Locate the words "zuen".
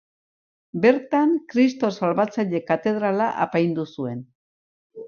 3.99-4.27